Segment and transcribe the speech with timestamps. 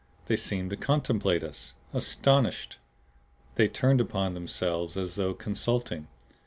[0.25, 2.79] They seemed to contemplate us, astonished.
[3.53, 6.07] They turned upon themselves, as though consulting.